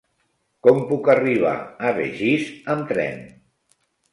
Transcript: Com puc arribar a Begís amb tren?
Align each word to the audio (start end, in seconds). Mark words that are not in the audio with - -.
Com 0.67 0.79
puc 0.91 1.09
arribar 1.13 1.53
a 1.89 1.93
Begís 1.99 2.49
amb 2.77 2.91
tren? 2.95 3.21